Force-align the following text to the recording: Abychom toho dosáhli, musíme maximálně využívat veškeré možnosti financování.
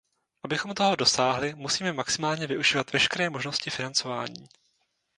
Abychom 0.43 0.73
toho 0.73 0.95
dosáhli, 0.95 1.55
musíme 1.55 1.93
maximálně 1.93 2.47
využívat 2.47 2.93
veškeré 2.93 3.29
možnosti 3.29 3.69
financování. 3.69 4.47